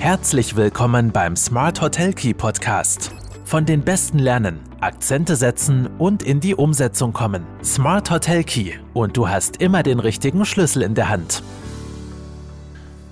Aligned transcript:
Herzlich 0.00 0.56
willkommen 0.56 1.12
beim 1.12 1.36
Smart 1.36 1.82
Hotel 1.82 2.14
Key 2.14 2.32
Podcast. 2.32 3.10
Von 3.44 3.66
den 3.66 3.82
Besten 3.82 4.18
lernen, 4.18 4.60
Akzente 4.80 5.36
setzen 5.36 5.88
und 5.98 6.22
in 6.22 6.40
die 6.40 6.54
Umsetzung 6.54 7.12
kommen. 7.12 7.44
Smart 7.62 8.10
Hotel 8.10 8.42
Key 8.42 8.72
und 8.94 9.18
du 9.18 9.28
hast 9.28 9.58
immer 9.58 9.82
den 9.82 10.00
richtigen 10.00 10.46
Schlüssel 10.46 10.80
in 10.80 10.94
der 10.94 11.10
Hand. 11.10 11.42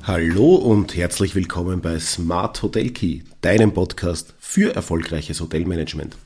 Hallo 0.05 0.55
und 0.55 0.97
herzlich 0.97 1.35
willkommen 1.35 1.83
bei 1.83 2.01
Smart 2.01 2.63
Hotel 2.63 2.89
Key, 2.89 3.21
deinem 3.43 3.75
Podcast 3.75 4.33
für 4.39 4.75
erfolgreiches 4.75 5.43
Hotelmanagement. 5.43 6.17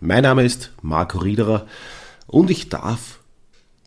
Mein 0.00 0.22
Name 0.22 0.44
ist 0.44 0.72
Marco 0.80 1.18
Riederer 1.18 1.66
und 2.26 2.50
ich 2.50 2.70
darf 2.70 3.20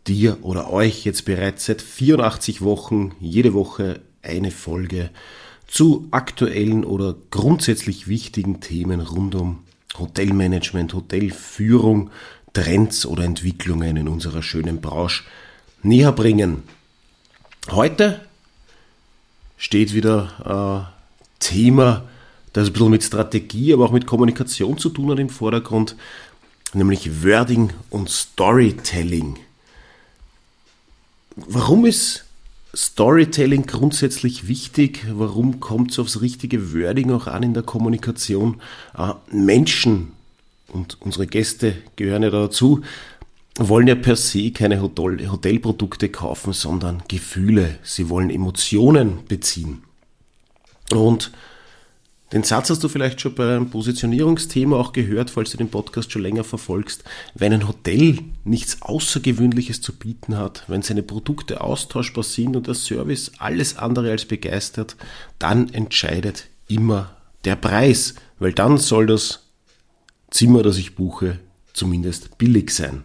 dir 0.05 0.37
oder 0.43 0.71
euch 0.71 1.05
jetzt 1.05 1.25
bereits 1.25 1.65
seit 1.65 1.81
84 1.81 2.61
Wochen 2.61 3.13
jede 3.19 3.55
Woche 3.55 4.01
eine 4.21 4.51
Folge 4.51 5.09
zu 5.69 6.07
aktuellen 6.11 6.83
oder 6.83 7.15
grundsätzlich 7.29 8.07
wichtigen 8.07 8.59
Themen 8.59 9.01
rund 9.01 9.35
um 9.35 9.59
Hotelmanagement, 9.97 10.93
Hotelführung, 10.93 12.09
Trends 12.53 13.05
oder 13.05 13.23
Entwicklungen 13.23 13.95
in 13.95 14.07
unserer 14.07 14.41
schönen 14.41 14.81
Branche 14.81 15.23
näher 15.83 16.11
bringen. 16.11 16.63
Heute 17.69 18.19
steht 19.57 19.93
wieder 19.93 20.89
äh, 20.89 20.99
Thema, 21.39 22.07
das 22.53 22.67
ein 22.67 22.73
bisschen 22.73 22.89
mit 22.89 23.03
Strategie, 23.03 23.73
aber 23.73 23.85
auch 23.85 23.91
mit 23.91 24.07
Kommunikation 24.07 24.77
zu 24.77 24.89
tun 24.89 25.11
hat 25.11 25.19
im 25.19 25.29
Vordergrund, 25.29 25.95
nämlich 26.73 27.23
Wording 27.23 27.71
und 27.91 28.09
Storytelling. 28.09 29.37
Warum 31.35 31.85
ist 31.85 32.25
Storytelling 32.75 33.65
grundsätzlich 33.65 34.47
wichtig? 34.47 35.05
Warum 35.11 35.59
kommt 35.59 35.91
es 35.91 35.99
aufs 35.99 36.21
richtige 36.21 36.73
Wording 36.73 37.11
auch 37.11 37.27
an 37.27 37.43
in 37.43 37.53
der 37.53 37.63
Kommunikation? 37.63 38.61
Äh, 38.97 39.13
Menschen, 39.31 40.11
und 40.67 40.97
unsere 41.01 41.25
Gäste 41.25 41.75
gehören 41.95 42.23
ja 42.23 42.29
dazu, 42.29 42.81
wollen 43.57 43.87
ja 43.87 43.95
per 43.95 44.15
se 44.15 44.51
keine 44.51 44.81
Hotel 44.81 45.29
Hotelprodukte 45.29 46.09
kaufen, 46.09 46.53
sondern 46.53 47.03
Gefühle. 47.07 47.77
Sie 47.83 48.09
wollen 48.09 48.29
Emotionen 48.29 49.25
beziehen. 49.27 49.83
Und 50.91 51.31
den 52.31 52.43
Satz 52.43 52.69
hast 52.69 52.83
du 52.83 52.89
vielleicht 52.89 53.21
schon 53.21 53.33
beim 53.33 53.71
Positionierungsthema 53.71 54.77
auch 54.77 54.93
gehört, 54.93 55.31
falls 55.31 55.49
du 55.49 55.57
den 55.57 55.69
Podcast 55.69 56.11
schon 56.11 56.21
länger 56.21 56.43
verfolgst. 56.43 57.03
Wenn 57.33 57.53
ein 57.53 57.67
Hotel 57.67 58.19
nichts 58.43 58.83
Außergewöhnliches 58.83 59.81
zu 59.81 59.97
bieten 59.97 60.37
hat, 60.37 60.63
wenn 60.67 60.83
seine 60.83 61.01
Produkte 61.01 61.61
austauschbar 61.61 62.23
sind 62.23 62.55
und 62.55 62.67
der 62.67 62.75
Service 62.75 63.31
alles 63.39 63.77
andere 63.77 64.11
als 64.11 64.25
begeistert, 64.25 64.95
dann 65.39 65.69
entscheidet 65.69 66.47
immer 66.67 67.17
der 67.45 67.55
Preis, 67.55 68.13
weil 68.37 68.53
dann 68.53 68.77
soll 68.77 69.07
das 69.07 69.47
Zimmer, 70.29 70.61
das 70.61 70.77
ich 70.77 70.93
buche, 70.93 71.39
zumindest 71.73 72.37
billig 72.37 72.69
sein. 72.69 73.03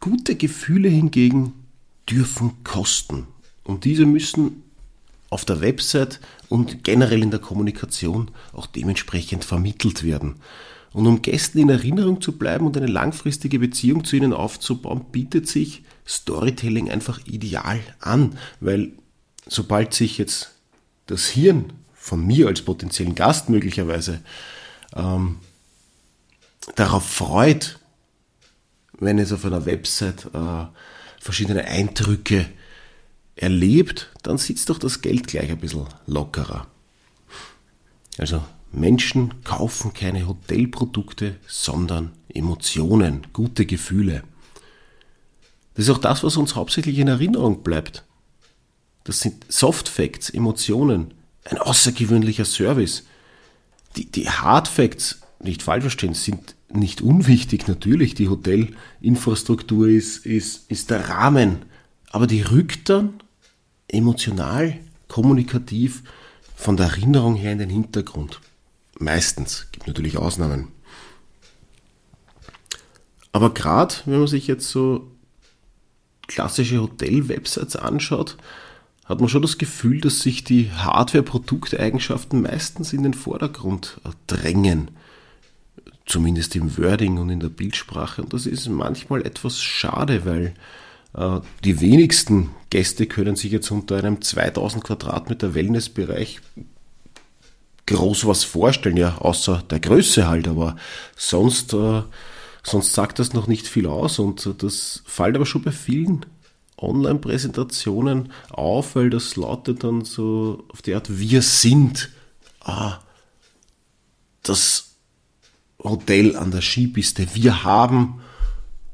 Gute 0.00 0.34
Gefühle 0.34 0.90
hingegen 0.90 1.54
dürfen 2.10 2.62
kosten. 2.64 3.26
Und 3.62 3.86
diese 3.86 4.04
müssen 4.04 4.62
auf 5.34 5.44
der 5.44 5.60
Website 5.60 6.20
und 6.48 6.84
generell 6.84 7.20
in 7.20 7.32
der 7.32 7.40
Kommunikation 7.40 8.30
auch 8.52 8.66
dementsprechend 8.66 9.44
vermittelt 9.44 10.04
werden. 10.04 10.36
Und 10.92 11.08
um 11.08 11.22
Gästen 11.22 11.58
in 11.58 11.70
Erinnerung 11.70 12.20
zu 12.20 12.38
bleiben 12.38 12.64
und 12.64 12.76
eine 12.76 12.86
langfristige 12.86 13.58
Beziehung 13.58 14.04
zu 14.04 14.14
ihnen 14.14 14.32
aufzubauen, 14.32 15.06
bietet 15.10 15.48
sich 15.48 15.82
Storytelling 16.06 16.88
einfach 16.88 17.18
ideal 17.26 17.80
an, 17.98 18.38
weil 18.60 18.92
sobald 19.44 19.92
sich 19.92 20.18
jetzt 20.18 20.52
das 21.06 21.26
Hirn 21.26 21.72
von 21.94 22.24
mir 22.24 22.46
als 22.46 22.62
potenziellen 22.62 23.16
Gast 23.16 23.48
möglicherweise 23.48 24.20
ähm, 24.94 25.40
darauf 26.76 27.08
freut, 27.08 27.80
wenn 29.00 29.18
es 29.18 29.32
auf 29.32 29.44
einer 29.44 29.66
Website 29.66 30.26
äh, 30.32 30.66
verschiedene 31.18 31.64
Eindrücke 31.64 32.46
erlebt, 33.36 34.10
dann 34.22 34.38
sitzt 34.38 34.70
doch 34.70 34.78
das 34.78 35.00
Geld 35.00 35.26
gleich 35.26 35.50
ein 35.50 35.58
bisschen 35.58 35.86
lockerer. 36.06 36.66
Also 38.18 38.42
Menschen 38.72 39.42
kaufen 39.44 39.92
keine 39.92 40.26
Hotelprodukte, 40.26 41.36
sondern 41.46 42.12
Emotionen, 42.28 43.26
gute 43.32 43.66
Gefühle. 43.66 44.24
Das 45.74 45.86
ist 45.86 45.90
auch 45.90 45.98
das, 45.98 46.22
was 46.22 46.36
uns 46.36 46.54
hauptsächlich 46.54 46.98
in 46.98 47.08
Erinnerung 47.08 47.62
bleibt. 47.62 48.04
Das 49.04 49.20
sind 49.20 49.44
Soft 49.48 49.88
Facts, 49.88 50.30
Emotionen, 50.30 51.12
ein 51.44 51.58
außergewöhnlicher 51.58 52.44
Service. 52.44 53.04
Die, 53.96 54.10
die 54.10 54.28
Hard 54.28 54.68
Facts, 54.68 55.20
nicht 55.40 55.62
falsch 55.62 55.82
verstehen, 55.82 56.14
sind 56.14 56.54
nicht 56.72 57.02
unwichtig. 57.02 57.68
Natürlich, 57.68 58.14
die 58.14 58.28
Hotelinfrastruktur 58.28 59.88
ist, 59.88 60.24
ist, 60.24 60.70
ist 60.70 60.90
der 60.90 61.08
Rahmen. 61.08 61.62
Aber 62.10 62.26
die 62.26 62.42
rückt 62.42 62.88
dann 62.88 63.14
emotional, 63.94 64.78
kommunikativ 65.08 66.02
von 66.54 66.76
der 66.76 66.86
Erinnerung 66.86 67.34
her 67.36 67.52
in 67.52 67.58
den 67.58 67.70
Hintergrund. 67.70 68.40
Meistens, 68.98 69.66
gibt 69.72 69.86
natürlich 69.86 70.18
Ausnahmen. 70.18 70.68
Aber 73.32 73.52
gerade 73.52 73.94
wenn 74.06 74.18
man 74.18 74.28
sich 74.28 74.46
jetzt 74.46 74.70
so 74.70 75.10
klassische 76.28 76.80
Hotel-Websites 76.80 77.76
anschaut, 77.76 78.36
hat 79.04 79.20
man 79.20 79.28
schon 79.28 79.42
das 79.42 79.58
Gefühl, 79.58 80.00
dass 80.00 80.20
sich 80.20 80.44
die 80.44 80.70
Hardware-Produkteigenschaften 80.70 82.40
meistens 82.42 82.92
in 82.92 83.02
den 83.02 83.14
Vordergrund 83.14 84.00
drängen. 84.26 84.90
Zumindest 86.06 86.54
im 86.56 86.76
Wording 86.78 87.18
und 87.18 87.30
in 87.30 87.40
der 87.40 87.48
Bildsprache. 87.48 88.22
Und 88.22 88.32
das 88.32 88.46
ist 88.46 88.68
manchmal 88.68 89.26
etwas 89.26 89.60
schade, 89.60 90.24
weil 90.24 90.54
die 91.16 91.80
wenigsten 91.80 92.50
Gäste 92.70 93.06
können 93.06 93.36
sich 93.36 93.52
jetzt 93.52 93.70
unter 93.70 93.96
einem 93.96 94.20
2000 94.20 94.82
Quadratmeter 94.82 95.54
Wellnessbereich 95.54 96.40
groß 97.86 98.26
was 98.26 98.44
vorstellen, 98.44 98.96
ja, 98.96 99.18
außer 99.18 99.62
der 99.70 99.78
Größe 99.78 100.26
halt, 100.26 100.48
aber 100.48 100.76
sonst, 101.16 101.72
äh, 101.74 102.02
sonst 102.62 102.94
sagt 102.94 103.18
das 103.18 103.32
noch 103.32 103.46
nicht 103.46 103.68
viel 103.68 103.86
aus 103.86 104.18
und 104.18 104.54
das 104.58 105.02
fällt 105.06 105.36
aber 105.36 105.46
schon 105.46 105.62
bei 105.62 105.70
vielen 105.70 106.26
Online-Präsentationen 106.78 108.32
auf, 108.50 108.96
weil 108.96 109.10
das 109.10 109.36
lautet 109.36 109.84
dann 109.84 110.04
so 110.04 110.64
auf 110.68 110.82
die 110.82 110.94
Art, 110.94 111.18
wir 111.18 111.42
sind 111.42 112.10
ah, 112.60 112.98
das 114.42 114.96
Hotel 115.78 116.36
an 116.36 116.50
der 116.50 116.62
Skipiste, 116.62 117.34
wir 117.34 117.64
haben 117.64 118.20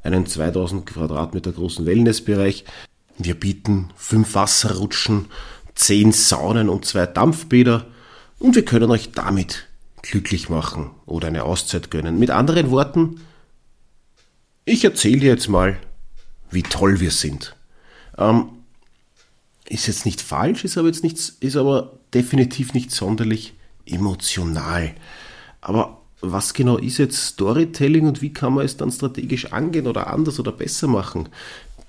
einen 0.03 0.25
2000 0.25 0.85
Quadratmeter 0.85 1.51
großen 1.51 1.85
Wellnessbereich. 1.85 2.65
Wir 3.17 3.35
bieten 3.35 3.89
fünf 3.95 4.35
Wasserrutschen, 4.35 5.27
zehn 5.75 6.11
Saunen 6.11 6.69
und 6.69 6.85
zwei 6.85 7.05
Dampfbäder 7.05 7.85
und 8.39 8.55
wir 8.55 8.65
können 8.65 8.89
euch 8.91 9.11
damit 9.11 9.67
glücklich 10.01 10.49
machen 10.49 10.91
oder 11.05 11.27
eine 11.27 11.43
Auszeit 11.43 11.91
gönnen. 11.91 12.17
Mit 12.17 12.31
anderen 12.31 12.71
Worten, 12.71 13.21
ich 14.65 14.83
erzähle 14.83 15.19
dir 15.19 15.29
jetzt 15.31 15.47
mal, 15.47 15.77
wie 16.49 16.63
toll 16.63 16.99
wir 16.99 17.11
sind. 17.11 17.55
Ähm, 18.17 18.49
ist 19.69 19.87
jetzt 19.87 20.05
nicht 20.05 20.21
falsch, 20.21 20.65
ist 20.65 20.77
aber 20.77 20.87
jetzt 20.87 21.03
nichts, 21.03 21.29
ist 21.39 21.55
aber 21.55 21.99
definitiv 22.13 22.73
nicht 22.73 22.91
sonderlich 22.91 23.53
emotional. 23.85 24.93
Aber 25.61 26.00
was 26.21 26.53
genau 26.53 26.77
ist 26.77 26.99
jetzt 26.99 27.25
Storytelling 27.25 28.07
und 28.07 28.21
wie 28.21 28.31
kann 28.31 28.53
man 28.53 28.65
es 28.65 28.77
dann 28.77 28.91
strategisch 28.91 29.51
angehen 29.51 29.87
oder 29.87 30.07
anders 30.07 30.39
oder 30.39 30.51
besser 30.51 30.87
machen? 30.87 31.29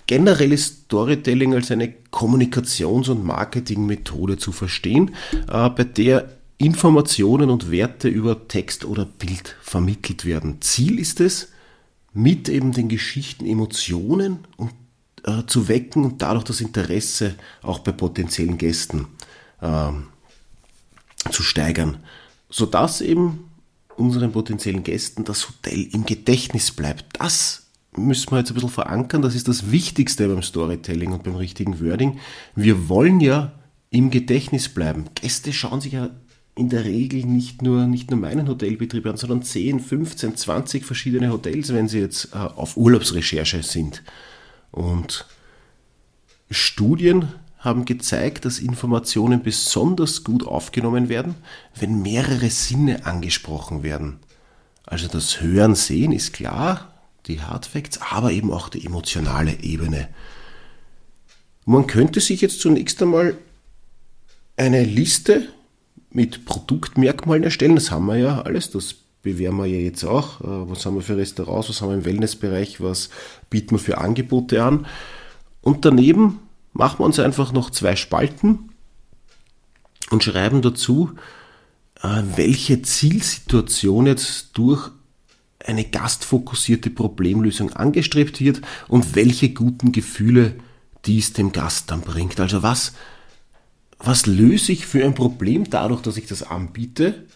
Generell 0.06 0.52
ist 0.52 0.84
Storytelling 0.84 1.54
als 1.54 1.70
eine 1.70 1.94
Kommunikations- 2.10 3.08
und 3.08 3.24
Marketingmethode 3.24 4.36
zu 4.36 4.52
verstehen, 4.52 5.14
äh, 5.50 5.70
bei 5.70 5.84
der 5.84 6.30
Informationen 6.58 7.50
und 7.50 7.70
Werte 7.70 8.08
über 8.08 8.48
Text 8.48 8.84
oder 8.84 9.04
Bild 9.04 9.56
vermittelt 9.62 10.24
werden. 10.24 10.60
Ziel 10.60 10.98
ist 10.98 11.20
es, 11.20 11.48
mit 12.14 12.48
eben 12.48 12.72
den 12.72 12.88
Geschichten 12.88 13.46
Emotionen 13.46 14.40
und, 14.56 14.72
äh, 15.24 15.44
zu 15.46 15.68
wecken 15.68 16.04
und 16.04 16.22
dadurch 16.22 16.44
das 16.44 16.60
Interesse 16.60 17.34
auch 17.62 17.80
bei 17.80 17.92
potenziellen 17.92 18.58
Gästen 18.58 19.06
äh, 19.60 19.90
zu 21.30 21.42
steigern, 21.42 21.98
sodass 22.50 23.00
eben 23.00 23.50
unseren 23.96 24.32
potenziellen 24.32 24.82
Gästen 24.82 25.24
das 25.24 25.48
Hotel 25.48 25.88
im 25.92 26.04
Gedächtnis 26.04 26.70
bleibt. 26.70 27.20
Das 27.20 27.66
müssen 27.96 28.30
wir 28.30 28.38
jetzt 28.38 28.50
ein 28.50 28.54
bisschen 28.54 28.70
verankern. 28.70 29.22
Das 29.22 29.34
ist 29.34 29.48
das 29.48 29.70
Wichtigste 29.70 30.28
beim 30.28 30.42
Storytelling 30.42 31.12
und 31.12 31.24
beim 31.24 31.36
richtigen 31.36 31.80
Wording. 31.80 32.18
Wir 32.54 32.88
wollen 32.88 33.20
ja 33.20 33.52
im 33.90 34.10
Gedächtnis 34.10 34.68
bleiben. 34.68 35.04
Gäste 35.14 35.52
schauen 35.52 35.80
sich 35.80 35.92
ja 35.92 36.10
in 36.54 36.68
der 36.68 36.84
Regel 36.84 37.24
nicht 37.24 37.62
nur, 37.62 37.86
nicht 37.86 38.10
nur 38.10 38.20
meinen 38.20 38.48
Hotelbetrieb 38.48 39.06
an, 39.06 39.16
sondern 39.16 39.42
10, 39.42 39.80
15, 39.80 40.36
20 40.36 40.84
verschiedene 40.84 41.30
Hotels, 41.30 41.72
wenn 41.72 41.88
sie 41.88 42.00
jetzt 42.00 42.30
äh, 42.34 42.38
auf 42.38 42.76
Urlaubsrecherche 42.76 43.62
sind. 43.62 44.02
Und 44.70 45.26
Studien 46.50 47.28
haben 47.62 47.84
gezeigt, 47.84 48.44
dass 48.44 48.58
Informationen 48.58 49.42
besonders 49.42 50.24
gut 50.24 50.46
aufgenommen 50.46 51.08
werden, 51.08 51.36
wenn 51.78 52.02
mehrere 52.02 52.50
Sinne 52.50 53.06
angesprochen 53.06 53.84
werden. 53.84 54.18
Also 54.84 55.06
das 55.06 55.40
Hören, 55.40 55.76
Sehen 55.76 56.12
ist 56.12 56.32
klar, 56.32 56.92
die 57.26 57.40
Hard 57.40 57.66
Facts, 57.66 58.00
aber 58.10 58.32
eben 58.32 58.52
auch 58.52 58.68
die 58.68 58.84
emotionale 58.84 59.62
Ebene. 59.62 60.08
Man 61.64 61.86
könnte 61.86 62.20
sich 62.20 62.40
jetzt 62.40 62.60
zunächst 62.60 63.00
einmal 63.00 63.38
eine 64.56 64.82
Liste 64.82 65.48
mit 66.10 66.44
Produktmerkmalen 66.44 67.44
erstellen. 67.44 67.76
Das 67.76 67.92
haben 67.92 68.06
wir 68.06 68.16
ja 68.16 68.42
alles, 68.42 68.70
das 68.70 68.96
bewerben 69.22 69.58
wir 69.58 69.66
ja 69.66 69.78
jetzt 69.78 70.04
auch. 70.04 70.40
Äh, 70.40 70.68
was 70.68 70.84
haben 70.84 70.96
wir 70.96 71.02
für 71.02 71.16
Restaurants, 71.16 71.68
was 71.68 71.80
haben 71.80 71.90
wir 71.90 71.96
im 71.98 72.04
Wellnessbereich, 72.04 72.80
was 72.80 73.10
bieten 73.50 73.76
wir 73.76 73.78
für 73.78 73.98
Angebote 73.98 74.64
an. 74.64 74.86
Und 75.60 75.84
daneben 75.84 76.40
machen 76.72 77.00
wir 77.00 77.04
uns 77.04 77.18
einfach 77.18 77.52
noch 77.52 77.70
zwei 77.70 77.96
Spalten 77.96 78.70
und 80.10 80.24
schreiben 80.24 80.62
dazu, 80.62 81.12
äh, 82.02 82.22
welche 82.36 82.82
Zielsituation 82.82 84.06
jetzt 84.06 84.50
durch 84.54 84.90
eine 85.64 85.84
gastfokussierte 85.84 86.90
Problemlösung 86.90 87.72
angestrebt 87.72 88.40
wird 88.40 88.62
und 88.88 89.14
welche 89.14 89.50
guten 89.50 89.92
Gefühle 89.92 90.56
dies 91.04 91.32
dem 91.32 91.52
Gast 91.52 91.90
dann 91.90 92.00
bringt. 92.00 92.40
Also 92.40 92.62
was, 92.62 92.94
was 93.98 94.26
löse 94.26 94.72
ich 94.72 94.86
für 94.86 95.04
ein 95.04 95.14
Problem 95.14 95.70
dadurch, 95.70 96.02
dass 96.02 96.16
ich 96.16 96.26
das 96.26 96.42
anbiete 96.42 97.26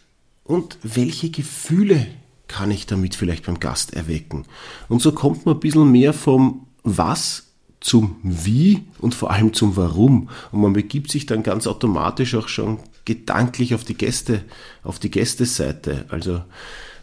und 0.45 0.79
welche 0.83 1.31
Gefühle 1.31 2.07
kann 2.49 2.71
ich 2.71 2.87
damit 2.87 3.15
vielleicht 3.15 3.47
beim 3.47 3.61
Gast 3.61 3.95
erwecken. 3.95 4.45
Und 4.89 5.03
so 5.03 5.13
kommt 5.13 5.47
man 5.47 5.57
ein 5.57 5.61
bisschen 5.61 5.91
mehr 5.91 6.13
vom 6.13 6.67
Was 6.83 7.46
zum 7.87 8.17
Wie 8.25 8.83
und 8.99 9.15
vor 9.15 9.31
allem 9.31 9.53
zum 9.53 9.77
Warum. 9.77 10.29
Und 10.51 10.61
man 10.61 10.73
begibt 10.73 11.09
sich 11.09 11.25
dann 11.25 11.45
ganz 11.45 11.69
automatisch 11.69 12.35
auch 12.35 12.49
schon 12.49 12.81
gedanklich 13.05 13.77
auf 13.77 13.85
die 13.85 13.95
Gäste, 13.95 14.43
auf 14.83 14.99
die 14.99 15.11
Gästeseite. 15.11 16.05
Also 16.09 16.43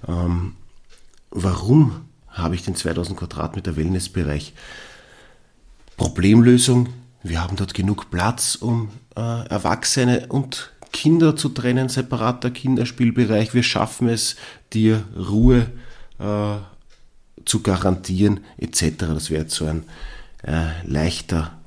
ähm, 0.06 0.56
warum 1.32 2.02
habe 2.28 2.56
ich 2.56 2.64
den 2.64 2.76
2000 2.76 3.18
Quadratmeter 3.18 3.78
Wellnessbereich? 3.78 4.54
Problemlösung. 5.96 6.90
Wir 7.24 7.42
haben 7.42 7.56
dort 7.56 7.74
genug 7.74 8.12
Platz, 8.12 8.56
um 8.56 8.90
äh, 9.16 9.48
Erwachsene 9.48 10.28
und 10.28 10.74
Kinder 10.92 11.38
zu 11.38 11.48
trennen, 11.48 11.88
separater 11.88 12.52
Kinderspielbereich. 12.52 13.54
Wir 13.54 13.64
schaffen 13.64 14.10
es, 14.10 14.36
dir 14.74 15.06
Ruhe 15.16 15.72
äh, 16.20 16.58
zu 17.46 17.62
garantieren, 17.62 18.42
etc. 18.58 18.96
Das 18.98 19.30
wäre 19.30 19.44
jetzt 19.44 19.56
so 19.56 19.66
ein 19.66 19.86
äh, 20.44 20.68
leichter 20.86 21.58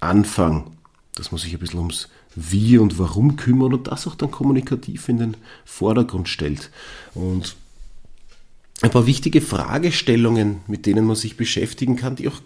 Anfang, 0.00 0.70
dass 1.14 1.30
man 1.30 1.38
sich 1.38 1.52
ein 1.52 1.58
bisschen 1.58 1.78
ums 1.78 2.08
Wie 2.34 2.78
und 2.78 2.98
Warum 2.98 3.36
kümmert 3.36 3.72
und 3.72 3.86
das 3.86 4.06
auch 4.06 4.14
dann 4.14 4.30
kommunikativ 4.30 5.08
in 5.08 5.18
den 5.18 5.36
Vordergrund 5.64 6.28
stellt. 6.28 6.70
Und 7.14 7.56
ein 8.80 8.90
paar 8.90 9.06
wichtige 9.06 9.40
Fragestellungen, 9.40 10.60
mit 10.66 10.86
denen 10.86 11.06
man 11.06 11.16
sich 11.16 11.36
beschäftigen 11.36 11.96
kann, 11.96 12.16
die 12.16 12.28
auch 12.28 12.40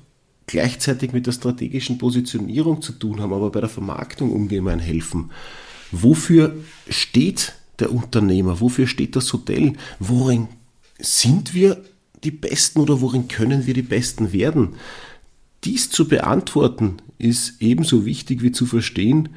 gleichzeitig 0.46 1.12
mit 1.12 1.26
der 1.26 1.32
strategischen 1.32 1.98
Positionierung 1.98 2.82
zu 2.82 2.92
tun 2.92 3.20
haben, 3.20 3.32
aber 3.32 3.50
bei 3.50 3.60
der 3.60 3.68
Vermarktung 3.68 4.32
ungemein 4.32 4.78
helfen. 4.78 5.30
Wofür 5.92 6.54
steht 6.88 7.54
der 7.78 7.92
Unternehmer? 7.92 8.60
Wofür 8.60 8.86
steht 8.86 9.16
das 9.16 9.32
Hotel? 9.32 9.74
Worin 9.98 10.48
sind 10.98 11.54
wir 11.54 11.82
die 12.22 12.30
Besten 12.30 12.80
oder 12.80 13.00
worin 13.00 13.28
können 13.28 13.66
wir 13.66 13.74
die 13.74 13.82
Besten 13.82 14.32
werden? 14.32 14.74
Dies 15.66 15.90
zu 15.90 16.06
beantworten 16.06 16.98
ist 17.18 17.60
ebenso 17.60 18.06
wichtig 18.06 18.40
wie 18.40 18.52
zu 18.52 18.66
verstehen, 18.66 19.30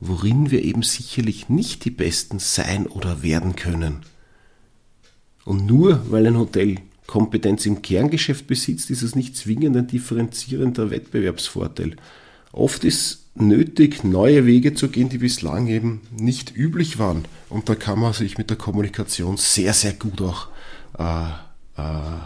worin 0.00 0.50
wir 0.50 0.64
eben 0.64 0.82
sicherlich 0.82 1.48
nicht 1.48 1.84
die 1.84 1.92
Besten 1.92 2.40
sein 2.40 2.88
oder 2.88 3.22
werden 3.22 3.54
können. 3.54 4.00
Und 5.44 5.64
nur 5.64 6.10
weil 6.10 6.26
ein 6.26 6.38
Hotel 6.38 6.78
Kompetenz 7.06 7.66
im 7.66 7.82
Kerngeschäft 7.82 8.48
besitzt, 8.48 8.90
ist 8.90 9.02
es 9.02 9.14
nicht 9.14 9.36
zwingend 9.36 9.76
ein 9.76 9.86
differenzierender 9.86 10.90
Wettbewerbsvorteil. 10.90 11.94
Oft 12.50 12.82
ist 12.82 13.26
nötig, 13.36 14.02
neue 14.02 14.44
Wege 14.44 14.74
zu 14.74 14.88
gehen, 14.88 15.08
die 15.08 15.18
bislang 15.18 15.68
eben 15.68 16.00
nicht 16.10 16.56
üblich 16.56 16.98
waren. 16.98 17.26
Und 17.48 17.68
da 17.68 17.76
kann 17.76 18.00
man 18.00 18.12
sich 18.12 18.38
mit 18.38 18.50
der 18.50 18.56
Kommunikation 18.56 19.36
sehr, 19.36 19.72
sehr 19.72 19.92
gut 19.92 20.20
auch 20.20 20.48
äh, 20.98 21.28
äh, 21.80 22.18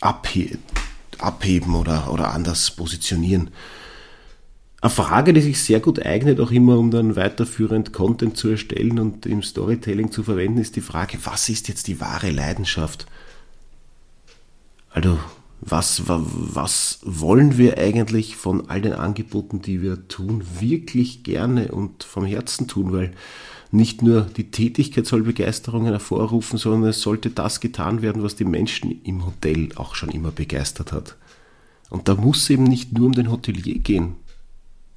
abheben 0.00 0.69
abheben 1.22 1.74
oder, 1.74 2.12
oder 2.12 2.32
anders 2.32 2.70
positionieren. 2.70 3.50
Eine 4.82 4.90
Frage, 4.90 5.32
die 5.34 5.42
sich 5.42 5.60
sehr 5.60 5.80
gut 5.80 6.04
eignet, 6.04 6.40
auch 6.40 6.50
immer 6.50 6.78
um 6.78 6.90
dann 6.90 7.14
weiterführend 7.14 7.92
Content 7.92 8.36
zu 8.36 8.48
erstellen 8.48 8.98
und 8.98 9.26
im 9.26 9.42
Storytelling 9.42 10.10
zu 10.10 10.22
verwenden, 10.22 10.58
ist 10.58 10.76
die 10.76 10.80
Frage, 10.80 11.18
was 11.24 11.50
ist 11.50 11.68
jetzt 11.68 11.86
die 11.86 12.00
wahre 12.00 12.30
Leidenschaft? 12.30 13.06
Also, 14.88 15.18
was, 15.60 16.02
was 16.06 17.00
wollen 17.02 17.58
wir 17.58 17.78
eigentlich 17.78 18.36
von 18.36 18.68
all 18.70 18.80
den 18.80 18.94
Angeboten, 18.94 19.60
die 19.60 19.82
wir 19.82 20.08
tun, 20.08 20.42
wirklich 20.58 21.22
gerne 21.22 21.72
und 21.72 22.02
vom 22.02 22.24
Herzen 22.24 22.66
tun? 22.66 22.92
Weil 22.92 23.12
nicht 23.70 24.02
nur 24.02 24.22
die 24.22 24.50
Tätigkeit 24.50 25.06
soll 25.06 25.22
Begeisterungen 25.22 25.90
hervorrufen, 25.90 26.58
sondern 26.58 26.90
es 26.90 27.02
sollte 27.02 27.30
das 27.30 27.60
getan 27.60 28.02
werden, 28.02 28.22
was 28.22 28.36
die 28.36 28.44
Menschen 28.44 29.02
im 29.04 29.24
Hotel 29.24 29.68
auch 29.76 29.94
schon 29.94 30.08
immer 30.08 30.30
begeistert 30.30 30.92
hat. 30.92 31.16
Und 31.90 32.08
da 32.08 32.14
muss 32.14 32.42
es 32.42 32.50
eben 32.50 32.64
nicht 32.64 32.92
nur 32.92 33.06
um 33.06 33.12
den 33.12 33.30
Hotelier 33.30 33.78
gehen, 33.78 34.14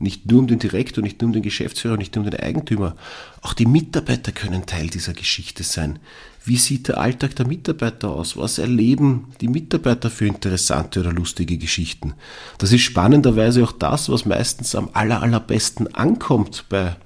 nicht 0.04 0.30
nur 0.30 0.40
um 0.40 0.48
den 0.48 0.60
Direktor, 0.60 1.04
nicht 1.04 1.22
nur 1.22 1.30
um 1.30 1.34
den 1.34 1.42
Geschäftsführer, 1.42 1.98
nicht 1.98 2.16
nur 2.16 2.26
um 2.26 2.32
den 2.32 2.40
Eigentümer. 2.40 2.96
Auch 3.42 3.54
die 3.54 3.66
Mitarbeiter 3.66 4.32
können 4.32 4.66
Teil 4.66 4.88
dieser 4.88 5.14
Geschichte 5.14 5.64
sein. 5.64 6.00
Wie 6.46 6.58
sieht 6.58 6.90
der 6.90 6.98
Alltag 6.98 7.36
der 7.38 7.48
Mitarbeiter 7.48 8.10
aus? 8.10 8.36
Was 8.36 8.58
erleben 8.58 9.34
die 9.40 9.48
Mitarbeiter 9.48 10.10
für 10.10 10.28
interessante 10.28 11.00
oder 11.00 11.14
lustige 11.14 11.58
Geschichten? 11.58 12.14
Das 12.58 12.74
ist 12.74 12.82
spannenderweise 12.82 13.64
auch 13.64 13.72
das, 13.72 14.10
was 14.10 14.26
meistens 14.26 14.76
am 14.76 14.90
aller, 14.94 15.22
allerbesten 15.22 15.96
ankommt 15.96 16.66
bei 16.68 16.98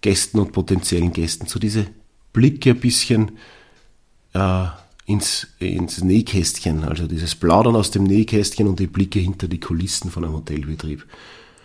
Gästen 0.00 0.38
und 0.38 0.52
potenziellen 0.52 1.12
Gästen. 1.12 1.46
So 1.46 1.58
diese 1.58 1.86
Blicke 2.32 2.70
ein 2.70 2.80
bisschen 2.80 3.32
äh, 4.32 4.66
ins, 5.04 5.48
ins 5.58 6.02
Nähkästchen, 6.02 6.84
also 6.84 7.06
dieses 7.06 7.34
Plaudern 7.34 7.76
aus 7.76 7.90
dem 7.90 8.04
Nähkästchen 8.04 8.68
und 8.68 8.78
die 8.78 8.86
Blicke 8.86 9.18
hinter 9.18 9.48
die 9.48 9.60
Kulissen 9.60 10.10
von 10.10 10.24
einem 10.24 10.34
Hotelbetrieb. 10.34 11.04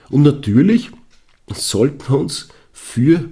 Und 0.10 0.24
natürlich 0.24 0.92
sollten 1.48 2.08
wir 2.08 2.20
uns 2.20 2.50
für 2.72 3.30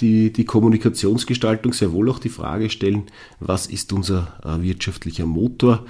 die, 0.00 0.32
die 0.32 0.44
Kommunikationsgestaltung 0.44 1.72
sehr 1.72 1.92
wohl 1.92 2.10
auch 2.10 2.18
die 2.18 2.28
Frage 2.28 2.70
stellen, 2.70 3.04
was 3.38 3.66
ist 3.66 3.92
unser 3.92 4.38
äh, 4.44 4.62
wirtschaftlicher 4.62 5.26
Motor? 5.26 5.84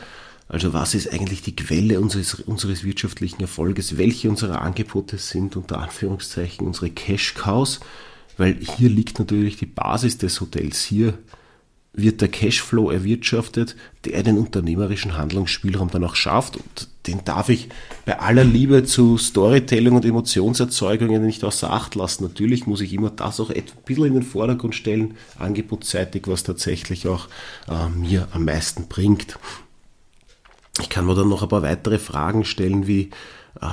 Also 0.48 0.72
was 0.72 0.94
ist 0.94 1.12
eigentlich 1.12 1.42
die 1.42 1.54
Quelle 1.54 2.00
unseres, 2.00 2.34
unseres 2.34 2.82
wirtschaftlichen 2.82 3.40
Erfolges? 3.40 3.98
Welche 3.98 4.28
unserer 4.28 4.62
Angebote 4.62 5.16
sind 5.18 5.56
unter 5.56 5.80
Anführungszeichen 5.80 6.66
unsere 6.66 6.90
Cash-Cows? 6.90 7.80
weil 8.40 8.56
hier 8.76 8.88
liegt 8.88 9.18
natürlich 9.18 9.58
die 9.58 9.66
Basis 9.66 10.16
des 10.16 10.40
Hotels. 10.40 10.82
Hier 10.82 11.18
wird 11.92 12.22
der 12.22 12.28
Cashflow 12.28 12.90
erwirtschaftet, 12.90 13.76
der 14.06 14.22
den 14.22 14.38
unternehmerischen 14.38 15.16
Handlungsspielraum 15.16 15.90
dann 15.90 16.04
auch 16.04 16.14
schafft. 16.14 16.56
Und 16.56 16.88
den 17.10 17.24
darf 17.24 17.48
ich 17.48 17.68
bei 18.06 18.18
aller 18.18 18.44
Liebe 18.44 18.84
zu 18.84 19.18
Storytelling 19.18 19.94
und 19.94 20.04
Emotionserzeugungen 20.04 21.24
nicht 21.24 21.44
außer 21.44 21.70
Acht 21.70 21.94
lassen. 21.94 22.24
Natürlich 22.24 22.66
muss 22.66 22.80
ich 22.80 22.92
immer 22.92 23.10
das 23.10 23.40
auch 23.40 23.50
ein 23.50 23.64
bisschen 23.84 24.06
in 24.06 24.14
den 24.14 24.22
Vordergrund 24.22 24.74
stellen, 24.74 25.16
angebotsseitig, 25.38 26.22
was 26.26 26.44
tatsächlich 26.44 27.08
auch 27.08 27.28
äh, 27.68 27.88
mir 27.88 28.28
am 28.32 28.44
meisten 28.44 28.86
bringt. 28.88 29.38
Ich 30.80 30.88
kann 30.88 31.06
mir 31.06 31.14
dann 31.14 31.28
noch 31.28 31.42
ein 31.42 31.48
paar 31.48 31.62
weitere 31.62 31.98
Fragen 31.98 32.44
stellen, 32.44 32.86
wie 32.86 33.10
äh, 33.60 33.66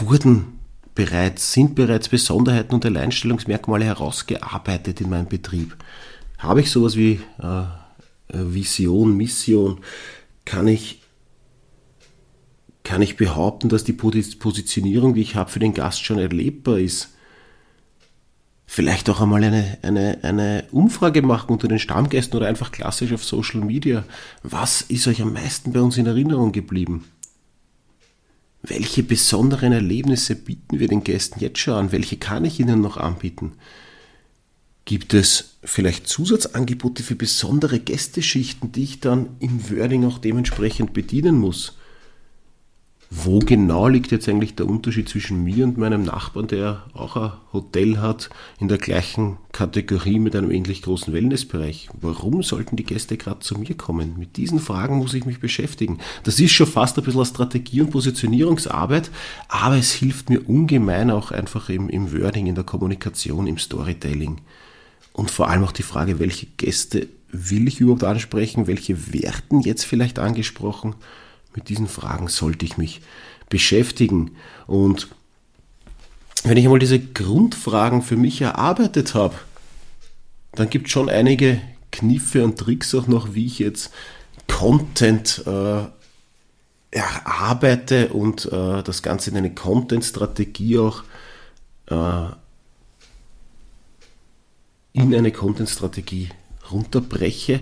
wurden 0.00 0.58
bereits, 0.94 1.52
sind 1.52 1.74
bereits 1.74 2.08
Besonderheiten 2.08 2.74
und 2.74 2.84
Alleinstellungsmerkmale 2.84 3.84
herausgearbeitet 3.84 5.00
in 5.00 5.10
meinem 5.10 5.28
Betrieb. 5.28 5.76
Habe 6.38 6.60
ich 6.60 6.70
sowas 6.70 6.96
wie 6.96 7.20
äh, 7.38 7.62
Vision, 8.28 9.16
Mission? 9.16 9.78
Kann 10.44 10.66
ich, 10.66 11.01
kann 12.84 13.02
ich 13.02 13.16
behaupten, 13.16 13.68
dass 13.68 13.84
die 13.84 13.92
Positionierung, 13.92 15.14
die 15.14 15.22
ich 15.22 15.36
habe, 15.36 15.50
für 15.50 15.60
den 15.60 15.74
Gast 15.74 16.04
schon 16.04 16.18
erlebbar 16.18 16.78
ist? 16.78 17.10
Vielleicht 18.66 19.10
auch 19.10 19.20
einmal 19.20 19.44
eine, 19.44 19.78
eine, 19.82 20.18
eine 20.22 20.64
Umfrage 20.72 21.22
machen 21.22 21.50
unter 21.50 21.68
den 21.68 21.78
Stammgästen 21.78 22.36
oder 22.38 22.48
einfach 22.48 22.72
klassisch 22.72 23.12
auf 23.12 23.24
Social 23.24 23.60
Media. 23.60 24.04
Was 24.42 24.80
ist 24.80 25.06
euch 25.06 25.20
am 25.20 25.34
meisten 25.34 25.72
bei 25.72 25.80
uns 25.80 25.98
in 25.98 26.06
Erinnerung 26.06 26.52
geblieben? 26.52 27.04
Welche 28.62 29.02
besonderen 29.02 29.72
Erlebnisse 29.72 30.36
bieten 30.36 30.78
wir 30.78 30.88
den 30.88 31.04
Gästen 31.04 31.40
jetzt 31.40 31.58
schon 31.58 31.74
an? 31.74 31.92
Welche 31.92 32.16
kann 32.16 32.44
ich 32.44 32.60
ihnen 32.60 32.80
noch 32.80 32.96
anbieten? 32.96 33.52
Gibt 34.84 35.14
es 35.14 35.56
vielleicht 35.62 36.08
Zusatzangebote 36.08 37.02
für 37.02 37.14
besondere 37.14 37.78
Gästeschichten, 37.78 38.72
die 38.72 38.84
ich 38.84 39.00
dann 39.00 39.36
im 39.38 39.70
Wording 39.70 40.04
auch 40.06 40.18
dementsprechend 40.18 40.92
bedienen 40.92 41.38
muss? 41.38 41.76
Wo 43.14 43.40
genau 43.40 43.88
liegt 43.88 44.10
jetzt 44.10 44.26
eigentlich 44.26 44.54
der 44.54 44.66
Unterschied 44.66 45.06
zwischen 45.06 45.44
mir 45.44 45.64
und 45.64 45.76
meinem 45.76 46.02
Nachbarn, 46.02 46.46
der 46.46 46.84
auch 46.94 47.16
ein 47.16 47.32
Hotel 47.52 47.98
hat, 47.98 48.30
in 48.58 48.68
der 48.68 48.78
gleichen 48.78 49.36
Kategorie 49.52 50.18
mit 50.18 50.34
einem 50.34 50.50
ähnlich 50.50 50.80
großen 50.80 51.12
Wellnessbereich? 51.12 51.90
Warum 52.00 52.42
sollten 52.42 52.76
die 52.76 52.84
Gäste 52.84 53.18
gerade 53.18 53.40
zu 53.40 53.58
mir 53.58 53.74
kommen? 53.74 54.14
Mit 54.18 54.38
diesen 54.38 54.60
Fragen 54.60 54.96
muss 54.96 55.12
ich 55.12 55.26
mich 55.26 55.40
beschäftigen. 55.40 55.98
Das 56.22 56.40
ist 56.40 56.52
schon 56.52 56.66
fast 56.66 56.96
ein 56.96 57.04
bisschen 57.04 57.26
Strategie- 57.26 57.82
und 57.82 57.90
Positionierungsarbeit, 57.90 59.10
aber 59.48 59.76
es 59.76 59.92
hilft 59.92 60.30
mir 60.30 60.48
ungemein 60.48 61.10
auch 61.10 61.32
einfach 61.32 61.68
im, 61.68 61.90
im 61.90 62.18
Wording, 62.18 62.46
in 62.46 62.54
der 62.54 62.64
Kommunikation, 62.64 63.46
im 63.46 63.58
Storytelling. 63.58 64.38
Und 65.12 65.30
vor 65.30 65.50
allem 65.50 65.64
auch 65.64 65.72
die 65.72 65.82
Frage, 65.82 66.18
welche 66.18 66.46
Gäste 66.56 67.08
will 67.30 67.68
ich 67.68 67.78
überhaupt 67.78 68.04
ansprechen, 68.04 68.66
welche 68.66 69.12
werden 69.12 69.60
jetzt 69.60 69.84
vielleicht 69.84 70.18
angesprochen? 70.18 70.94
Mit 71.54 71.68
diesen 71.68 71.88
Fragen 71.88 72.28
sollte 72.28 72.64
ich 72.64 72.78
mich 72.78 73.02
beschäftigen. 73.48 74.36
Und 74.66 75.08
wenn 76.44 76.56
ich 76.56 76.64
einmal 76.64 76.78
diese 76.78 76.98
Grundfragen 76.98 78.02
für 78.02 78.16
mich 78.16 78.40
erarbeitet 78.40 79.14
habe, 79.14 79.34
dann 80.52 80.70
gibt 80.70 80.86
es 80.86 80.92
schon 80.92 81.08
einige 81.08 81.60
Kniffe 81.90 82.44
und 82.44 82.58
Tricks 82.58 82.94
auch 82.94 83.06
noch, 83.06 83.34
wie 83.34 83.46
ich 83.46 83.58
jetzt 83.58 83.92
Content 84.48 85.42
äh, 85.46 85.84
erarbeite 86.90 88.08
und 88.08 88.46
äh, 88.46 88.82
das 88.82 89.02
Ganze 89.02 89.30
in 89.30 89.36
eine 89.36 89.54
Content-Strategie 89.54 90.78
auch 90.78 91.02
äh, 91.86 92.26
in 94.92 95.14
eine 95.14 95.32
Content-Strategie 95.32 96.28
runterbreche. 96.70 97.60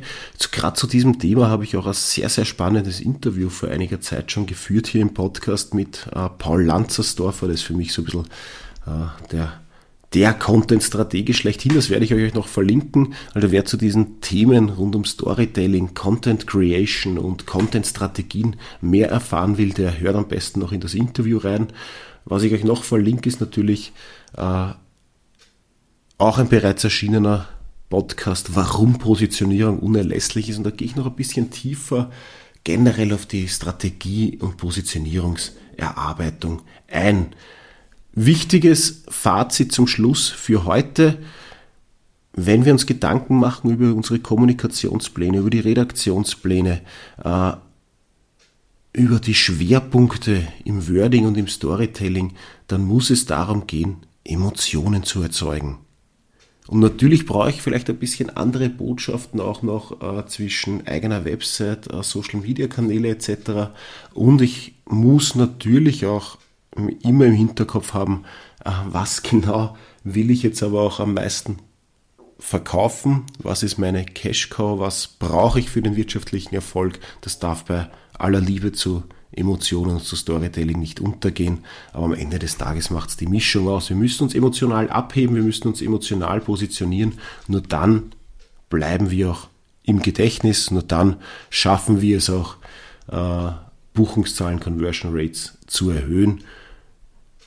Gerade 0.52 0.76
zu 0.76 0.86
diesem 0.86 1.18
Thema 1.18 1.48
habe 1.48 1.64
ich 1.64 1.76
auch 1.76 1.86
ein 1.86 1.94
sehr, 1.94 2.28
sehr 2.28 2.44
spannendes 2.44 3.00
Interview 3.00 3.48
vor 3.48 3.68
einiger 3.68 4.00
Zeit 4.00 4.32
schon 4.32 4.46
geführt 4.46 4.86
hier 4.86 5.00
im 5.00 5.14
Podcast 5.14 5.74
mit 5.74 6.06
äh, 6.14 6.28
Paul 6.38 6.64
Lanzersdorfer. 6.64 7.46
Das 7.46 7.56
ist 7.56 7.62
für 7.62 7.74
mich 7.74 7.92
so 7.92 8.02
ein 8.02 8.04
bisschen 8.04 8.24
äh, 8.86 9.30
der, 9.32 9.60
der 10.12 10.34
Content-Stratege 10.34 11.34
schlechthin. 11.34 11.74
Das 11.74 11.88
werde 11.88 12.04
ich 12.04 12.12
euch 12.12 12.34
noch 12.34 12.48
verlinken. 12.48 13.14
Also 13.32 13.52
wer 13.52 13.64
zu 13.64 13.76
diesen 13.76 14.20
Themen 14.20 14.70
rund 14.70 14.96
um 14.96 15.04
Storytelling, 15.04 15.94
Content 15.94 16.46
Creation 16.46 17.18
und 17.18 17.46
Content-Strategien 17.46 18.56
mehr 18.80 19.08
erfahren 19.08 19.56
will, 19.56 19.70
der 19.70 20.00
hört 20.00 20.16
am 20.16 20.28
besten 20.28 20.60
noch 20.60 20.72
in 20.72 20.80
das 20.80 20.94
Interview 20.94 21.38
rein. 21.38 21.68
Was 22.24 22.42
ich 22.42 22.52
euch 22.52 22.64
noch 22.64 22.84
verlinke, 22.84 23.28
ist 23.28 23.40
natürlich 23.40 23.92
äh, 24.36 24.72
auch 26.18 26.38
ein 26.38 26.48
bereits 26.48 26.84
erschienener 26.84 27.48
Podcast, 27.90 28.54
warum 28.54 28.98
Positionierung 28.98 29.80
unerlässlich 29.80 30.48
ist. 30.48 30.56
Und 30.56 30.64
da 30.64 30.70
gehe 30.70 30.86
ich 30.86 30.96
noch 30.96 31.06
ein 31.06 31.16
bisschen 31.16 31.50
tiefer 31.50 32.10
generell 32.64 33.12
auf 33.12 33.26
die 33.26 33.48
Strategie 33.48 34.38
und 34.38 34.56
Positionierungserarbeitung 34.56 36.62
ein. 36.88 37.34
Wichtiges 38.12 39.04
Fazit 39.08 39.72
zum 39.72 39.86
Schluss 39.86 40.28
für 40.28 40.64
heute. 40.64 41.18
Wenn 42.32 42.64
wir 42.64 42.72
uns 42.72 42.86
Gedanken 42.86 43.36
machen 43.36 43.70
über 43.70 43.94
unsere 43.94 44.20
Kommunikationspläne, 44.20 45.38
über 45.38 45.50
die 45.50 45.60
Redaktionspläne, 45.60 46.80
äh, 47.22 47.52
über 48.92 49.20
die 49.20 49.34
Schwerpunkte 49.34 50.46
im 50.64 50.88
Wording 50.88 51.26
und 51.26 51.36
im 51.36 51.48
Storytelling, 51.48 52.34
dann 52.66 52.84
muss 52.84 53.10
es 53.10 53.26
darum 53.26 53.66
gehen, 53.66 53.98
Emotionen 54.24 55.02
zu 55.02 55.22
erzeugen. 55.22 55.78
Und 56.68 56.80
natürlich 56.80 57.26
brauche 57.26 57.50
ich 57.50 57.62
vielleicht 57.62 57.90
ein 57.90 57.98
bisschen 57.98 58.30
andere 58.30 58.68
Botschaften 58.68 59.40
auch 59.40 59.62
noch 59.62 60.00
äh, 60.02 60.26
zwischen 60.26 60.86
eigener 60.86 61.24
Website, 61.24 61.92
äh, 61.92 62.02
Social 62.02 62.40
Media 62.40 62.68
Kanäle 62.68 63.08
etc. 63.08 63.72
Und 64.14 64.40
ich 64.40 64.74
muss 64.84 65.34
natürlich 65.34 66.06
auch 66.06 66.38
immer 67.02 67.26
im 67.26 67.34
Hinterkopf 67.34 67.94
haben, 67.94 68.24
äh, 68.64 68.70
was 68.88 69.22
genau 69.24 69.76
will 70.04 70.30
ich 70.30 70.42
jetzt 70.42 70.62
aber 70.62 70.80
auch 70.80 71.00
am 71.00 71.14
meisten 71.14 71.58
verkaufen, 72.38 73.24
was 73.38 73.62
ist 73.62 73.78
meine 73.78 74.04
Cash 74.04 74.48
Cow, 74.48 74.78
was 74.78 75.06
brauche 75.06 75.60
ich 75.60 75.68
für 75.68 75.82
den 75.82 75.96
wirtschaftlichen 75.96 76.54
Erfolg. 76.54 76.98
Das 77.20 77.38
darf 77.38 77.64
bei 77.66 77.90
aller 78.14 78.40
Liebe 78.40 78.72
zu 78.72 79.02
Emotionen 79.32 80.00
zu 80.00 80.16
Storytelling 80.16 80.78
nicht 80.78 81.00
untergehen. 81.00 81.64
Aber 81.92 82.06
am 82.06 82.14
Ende 82.14 82.38
des 82.38 82.58
Tages 82.58 82.90
macht 82.90 83.10
es 83.10 83.16
die 83.16 83.26
Mischung 83.26 83.68
aus. 83.68 83.88
Wir 83.88 83.96
müssen 83.96 84.24
uns 84.24 84.34
emotional 84.34 84.90
abheben, 84.90 85.36
wir 85.36 85.42
müssen 85.42 85.68
uns 85.68 85.80
emotional 85.82 86.40
positionieren. 86.40 87.14
Nur 87.46 87.60
dann 87.60 88.12
bleiben 88.68 89.10
wir 89.10 89.30
auch 89.30 89.48
im 89.84 90.02
Gedächtnis, 90.02 90.70
nur 90.70 90.82
dann 90.82 91.16
schaffen 91.48 92.00
wir 92.00 92.18
es 92.18 92.30
auch, 92.30 92.56
äh, 93.08 93.52
Buchungszahlen, 93.92 94.60
Conversion 94.60 95.12
Rates 95.14 95.58
zu 95.66 95.90
erhöhen. 95.90 96.44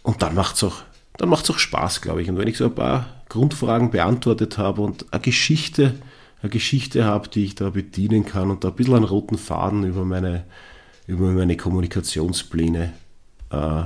Und 0.04 0.22
dann 0.22 0.36
macht 0.36 0.56
es 0.58 0.64
auch, 0.64 0.84
auch 1.22 1.60
Spaß, 1.60 2.02
glaube 2.02 2.22
ich. 2.22 2.30
Und 2.30 2.38
wenn 2.38 2.48
ich 2.48 2.58
so 2.58 2.66
ein 2.66 2.76
paar 2.76 3.24
Grundfragen 3.30 3.92
beantwortet 3.92 4.58
habe 4.58 4.82
und 4.82 5.12
eine 5.12 5.22
Geschichte, 5.22 5.96
eine 6.42 6.50
Geschichte 6.50 7.06
habe, 7.06 7.30
die 7.30 7.46
ich 7.46 7.56
da 7.56 7.70
bedienen 7.70 8.26
kann 8.26 8.52
und 8.52 8.64
da 8.64 8.70
ein 8.70 8.76
bisschen 8.76 8.96
einen 8.96 9.06
roten 9.06 9.38
Faden 9.38 9.86
über 9.86 10.04
meine 10.04 10.44
über 11.08 11.32
meine 11.32 11.58
Kommunikationspläne 11.58 12.94
äh, 13.50 13.84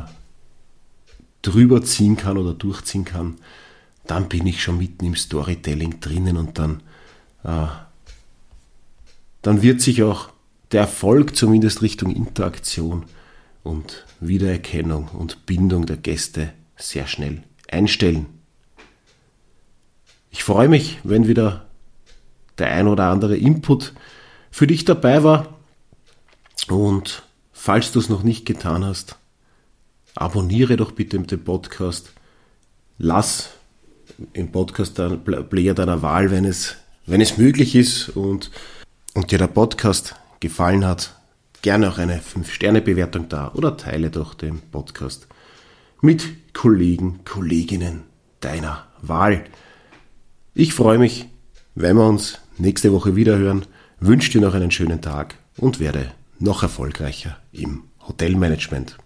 drüber 1.42 1.82
ziehen 1.84 2.18
kann 2.18 2.38
oder 2.38 2.54
durchziehen 2.54 3.06
kann, 3.06 3.38
dann 4.06 4.30
bin 4.30 4.48
ich 4.48 4.62
schon 4.62 4.78
mitten 4.78 5.06
im 5.06 5.16
Storytelling 5.16 6.00
drinnen 6.00 6.38
und 6.38 6.58
dann, 6.60 6.82
äh, 7.44 7.68
dann 9.42 9.62
wird 9.62 9.82
sich 9.82 10.04
auch 10.04 10.30
der 10.72 10.82
Erfolg 10.82 11.36
zumindest 11.36 11.82
Richtung 11.82 12.16
Interaktion 12.16 13.06
und 13.64 14.06
Wiedererkennung 14.20 15.10
und 15.10 15.46
Bindung 15.46 15.86
der 15.86 15.98
Gäste 15.98 16.54
sehr 16.76 17.08
schnell 17.08 17.44
einstellen. 17.70 18.28
Ich 20.32 20.44
freue 20.44 20.70
mich, 20.70 21.00
wenn 21.04 21.28
wieder 21.28 21.66
der 22.58 22.72
ein 22.72 22.88
oder 22.88 23.06
andere 23.06 23.38
Input 23.38 23.94
für 24.52 24.68
dich 24.68 24.86
dabei 24.86 25.24
war. 25.24 25.57
Und 26.70 27.24
falls 27.54 27.92
du 27.92 28.00
es 28.00 28.10
noch 28.10 28.24
nicht 28.24 28.46
getan 28.46 28.84
hast, 28.84 29.16
abonniere 30.16 30.78
doch 30.78 30.92
bitte 30.92 31.20
den 31.20 31.44
Podcast. 31.44 32.12
Lass 32.98 33.52
im 34.34 34.52
Podcast 34.52 35.00
Player 35.50 35.74
deiner 35.74 36.02
Wahl, 36.02 36.32
wenn 36.32 36.46
es, 36.46 36.76
wenn 37.06 37.22
es 37.22 37.38
möglich 37.38 37.76
ist 37.76 38.10
und, 38.10 38.52
und 39.14 39.32
dir 39.32 39.38
der 39.38 39.48
Podcast 39.48 40.16
gefallen 40.40 40.86
hat, 40.86 41.14
gerne 41.62 41.90
auch 41.90 41.98
eine 41.98 42.20
5-Sterne-Bewertung 42.20 43.30
da 43.30 43.52
oder 43.54 43.78
teile 43.78 44.10
doch 44.10 44.34
den 44.34 44.60
Podcast 44.60 45.28
mit 46.02 46.54
Kollegen, 46.54 47.22
Kolleginnen 47.26 48.04
deiner 48.40 48.88
Wahl. 49.02 49.44
Ich 50.54 50.74
freue 50.74 50.98
mich, 50.98 51.28
wenn 51.76 51.98
wir 51.98 52.08
uns 52.08 52.40
nächste 52.58 52.92
Woche 52.92 53.16
wieder 53.16 53.38
hören. 53.38 53.66
Wünsche 54.00 54.32
dir 54.32 54.42
noch 54.42 54.54
einen 54.54 54.72
schönen 54.72 55.02
Tag 55.02 55.36
und 55.58 55.80
werde 55.80 56.12
noch 56.40 56.64
erfolgreicher 56.64 57.38
im 57.52 57.84
Hotelmanagement. 58.08 58.98